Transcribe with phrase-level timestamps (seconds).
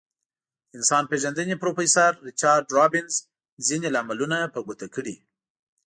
[0.69, 3.15] د انسان پیژندنې پروفیسور ریچارد رابینز
[3.67, 5.15] ځینې لاملونه په ګوته کړي.